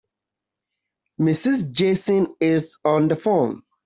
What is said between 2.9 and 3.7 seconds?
the phone.